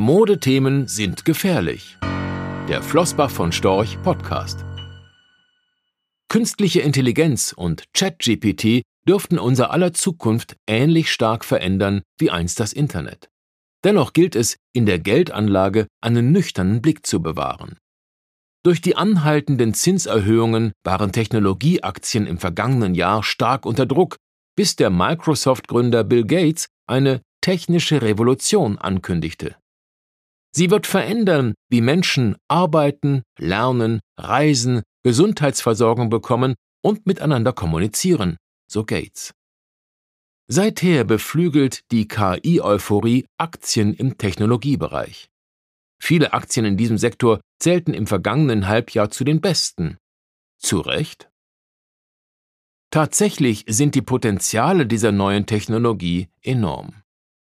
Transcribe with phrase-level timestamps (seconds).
[0.00, 1.98] Modethemen sind gefährlich.
[2.70, 4.64] Der Flossbach von Storch Podcast.
[6.30, 13.28] Künstliche Intelligenz und ChatGPT dürften unser aller Zukunft ähnlich stark verändern wie einst das Internet.
[13.84, 17.76] Dennoch gilt es, in der Geldanlage einen nüchternen Blick zu bewahren.
[18.64, 24.16] Durch die anhaltenden Zinserhöhungen waren Technologieaktien im vergangenen Jahr stark unter Druck,
[24.56, 29.59] bis der Microsoft-Gründer Bill Gates eine technische Revolution ankündigte.
[30.52, 38.36] Sie wird verändern, wie Menschen arbeiten, lernen, reisen, Gesundheitsversorgung bekommen und miteinander kommunizieren,
[38.70, 39.32] so Gates.
[40.48, 45.28] Seither beflügelt die KI-Euphorie Aktien im Technologiebereich.
[46.02, 49.98] Viele Aktien in diesem Sektor zählten im vergangenen Halbjahr zu den besten.
[50.58, 51.30] Zu Recht?
[52.90, 56.94] Tatsächlich sind die Potenziale dieser neuen Technologie enorm.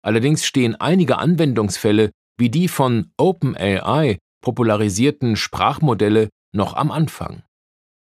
[0.04, 2.12] Allerdings stehen einige Anwendungsfälle
[2.44, 7.44] wie die von OpenAI popularisierten Sprachmodelle noch am Anfang.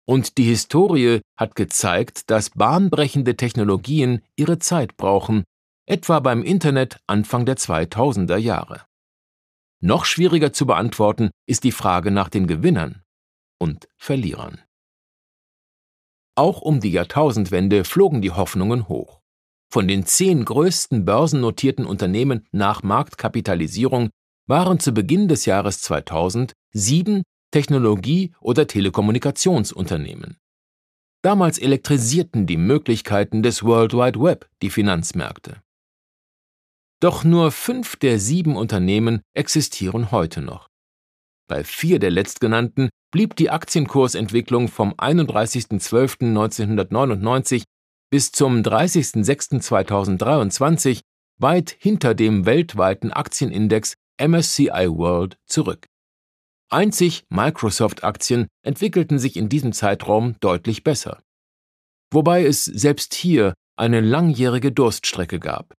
[0.09, 5.45] Und die Historie hat gezeigt, dass bahnbrechende Technologien ihre Zeit brauchen,
[5.87, 8.85] etwa beim Internet Anfang der 2000er Jahre.
[9.81, 13.05] Noch schwieriger zu beantworten ist die Frage nach den Gewinnern
[13.61, 14.61] und Verlierern.
[16.35, 19.21] Auch um die Jahrtausendwende flogen die Hoffnungen hoch.
[19.73, 24.11] Von den zehn größten börsennotierten Unternehmen nach Marktkapitalisierung
[24.47, 30.37] waren zu Beginn des Jahres 2000 sieben Technologie- oder Telekommunikationsunternehmen.
[31.23, 35.63] Damals elektrisierten die Möglichkeiten des World Wide Web die Finanzmärkte.
[37.01, 40.69] Doch nur fünf der sieben Unternehmen existieren heute noch.
[41.49, 47.65] Bei vier der letztgenannten blieb die Aktienkursentwicklung vom 31.12.1999
[48.11, 51.01] bis zum 30.06.2023
[51.39, 55.87] weit hinter dem weltweiten Aktienindex MSCI World zurück.
[56.71, 61.23] Einzig Microsoft-Aktien entwickelten sich in diesem Zeitraum deutlich besser.
[62.13, 65.75] Wobei es selbst hier eine langjährige Durststrecke gab.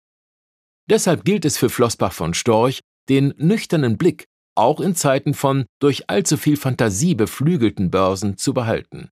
[0.90, 6.10] Deshalb gilt es für Flossbach von Storch, den nüchternen Blick auch in Zeiten von durch
[6.10, 9.10] allzu viel Fantasie beflügelten Börsen zu behalten.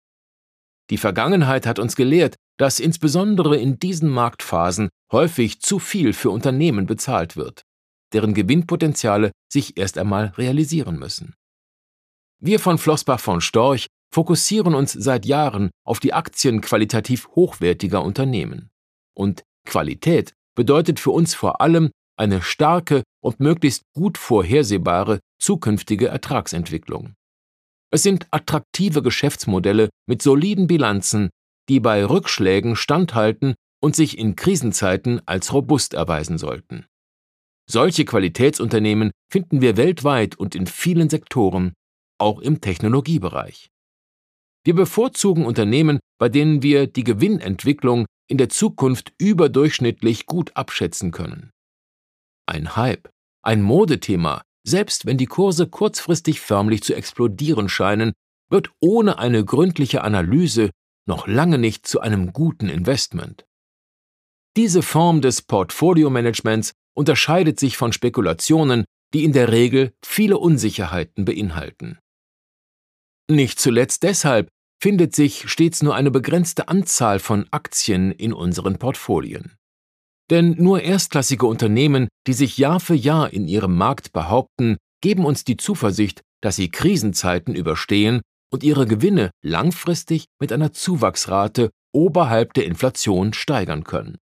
[0.90, 6.86] Die Vergangenheit hat uns gelehrt, dass insbesondere in diesen Marktphasen häufig zu viel für Unternehmen
[6.86, 7.64] bezahlt wird
[8.12, 11.34] deren Gewinnpotenziale sich erst einmal realisieren müssen.
[12.38, 18.70] Wir von Flossbach von Storch fokussieren uns seit Jahren auf die Aktien qualitativ hochwertiger Unternehmen.
[19.14, 27.14] Und Qualität bedeutet für uns vor allem eine starke und möglichst gut vorhersehbare zukünftige Ertragsentwicklung.
[27.90, 31.30] Es sind attraktive Geschäftsmodelle mit soliden Bilanzen,
[31.68, 36.86] die bei Rückschlägen standhalten und sich in Krisenzeiten als robust erweisen sollten.
[37.72, 41.72] Solche Qualitätsunternehmen finden wir weltweit und in vielen Sektoren,
[42.18, 43.70] auch im Technologiebereich.
[44.62, 51.50] Wir bevorzugen Unternehmen, bei denen wir die Gewinnentwicklung in der Zukunft überdurchschnittlich gut abschätzen können.
[52.46, 53.08] Ein Hype,
[53.42, 58.12] ein Modethema, selbst wenn die Kurse kurzfristig förmlich zu explodieren scheinen,
[58.50, 60.68] wird ohne eine gründliche Analyse
[61.08, 63.46] noch lange nicht zu einem guten Investment.
[64.58, 71.98] Diese Form des Portfolio-Managements unterscheidet sich von Spekulationen, die in der Regel viele Unsicherheiten beinhalten.
[73.30, 74.48] Nicht zuletzt deshalb
[74.82, 79.54] findet sich stets nur eine begrenzte Anzahl von Aktien in unseren Portfolien.
[80.30, 85.44] Denn nur erstklassige Unternehmen, die sich Jahr für Jahr in ihrem Markt behaupten, geben uns
[85.44, 92.64] die Zuversicht, dass sie Krisenzeiten überstehen und ihre Gewinne langfristig mit einer Zuwachsrate oberhalb der
[92.66, 94.18] Inflation steigern können.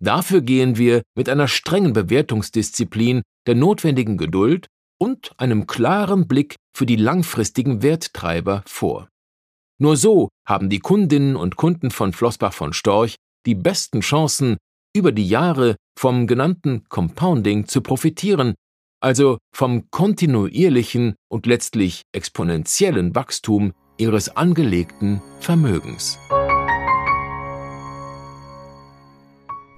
[0.00, 4.66] Dafür gehen wir mit einer strengen Bewertungsdisziplin, der notwendigen Geduld
[5.00, 9.08] und einem klaren Blick für die langfristigen Werttreiber vor.
[9.80, 13.16] Nur so haben die Kundinnen und Kunden von Flossbach von Storch
[13.46, 14.56] die besten Chancen,
[14.94, 18.54] über die Jahre vom genannten Compounding zu profitieren,
[19.00, 26.18] also vom kontinuierlichen und letztlich exponentiellen Wachstum ihres angelegten Vermögens.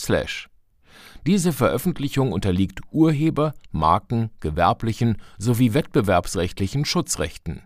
[1.25, 7.63] Diese Veröffentlichung unterliegt Urheber-, Marken-, gewerblichen sowie wettbewerbsrechtlichen Schutzrechten.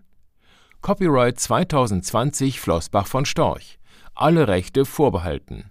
[0.80, 3.78] Copyright 2020 Flossbach von Storch.
[4.14, 5.58] Alle Rechte vorbehalten